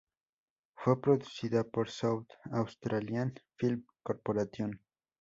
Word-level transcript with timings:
Fue 0.73 0.99
producida 0.99 1.63
por 1.63 1.87
South 1.91 2.25
Australian 2.53 3.35
Film 3.57 3.85
Corporation. 4.01 4.81